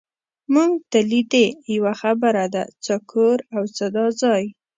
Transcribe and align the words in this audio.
مونږ 0.53 0.71
ته 0.91 0.99
لیدې، 1.09 1.45
یوه 1.75 1.93
خبره 2.01 2.45
ده، 2.53 2.63
څه 2.85 2.95
کور 3.11 3.37
او 3.55 3.63
څه 3.75 3.85
دا 3.95 4.05
ځای. 4.21 4.43